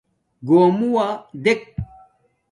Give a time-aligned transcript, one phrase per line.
[0.47, 1.07] گݸمُݸ
[1.43, 1.61] دݵک